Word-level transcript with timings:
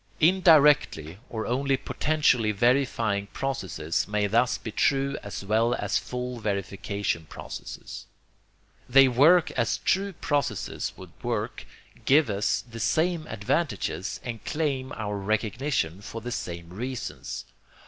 INDIRECTLY 0.19 1.19
OR 1.29 1.45
ONLY 1.45 1.77
POTENTIALLY 1.77 2.53
VERIFYING 2.53 3.27
PROCESSES 3.33 4.07
MAY 4.07 4.25
THUS 4.25 4.57
BE 4.57 4.71
TRUE 4.71 5.15
AS 5.21 5.45
WELL 5.45 5.75
AS 5.75 5.99
FULL 5.99 6.39
VERIFICATION 6.39 7.27
PROCESSES. 7.29 8.07
They 8.89 9.07
work 9.07 9.51
as 9.51 9.77
true 9.77 10.13
processes 10.13 10.91
would 10.97 11.11
work, 11.21 11.67
give 12.05 12.31
us 12.31 12.61
the 12.67 12.79
same 12.79 13.27
advantages, 13.27 14.19
and 14.23 14.43
claim 14.43 14.91
our 14.93 15.17
recognition 15.19 16.01
for 16.01 16.19
the 16.19 16.31
same 16.31 16.69
reasons. 16.69 17.45